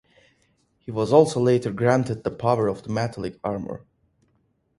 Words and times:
He 0.79 0.89
was 0.89 1.13
also 1.13 1.39
later 1.39 1.71
granted 1.71 2.23
the 2.23 2.31
power 2.31 2.67
of 2.67 2.81
the 2.81 2.89
Metallic 2.89 3.39
Armor. 3.43 3.85